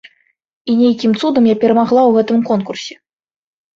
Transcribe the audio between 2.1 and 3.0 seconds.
гэтым конкурсе.